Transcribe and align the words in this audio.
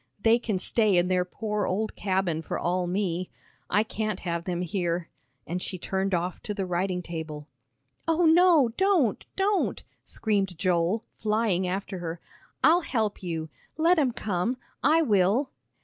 They 0.23 0.39
can 0.39 0.57
stay 0.57 0.97
in 0.97 1.09
their 1.09 1.23
poor 1.23 1.67
old 1.67 1.95
cabin 1.95 2.41
for 2.41 2.57
all 2.57 2.87
me. 2.87 3.29
I 3.69 3.83
can't 3.83 4.21
have 4.21 4.45
them 4.45 4.63
here," 4.63 5.09
and 5.45 5.61
she 5.61 5.77
turned 5.77 6.15
off 6.15 6.41
to 6.41 6.55
the 6.55 6.65
writing 6.65 7.03
table. 7.03 7.47
"Oh, 8.07 8.25
no, 8.25 8.69
don't, 8.77 9.23
don't," 9.35 9.83
screamed 10.03 10.57
Joel, 10.57 11.03
flying 11.13 11.67
after 11.67 11.99
her. 11.99 12.19
"I'll 12.63 12.81
help 12.81 13.21
you. 13.21 13.49
Let 13.77 13.99
'em 13.99 14.11
come 14.11 14.57
I 14.81 15.03
will!" 15.03 15.51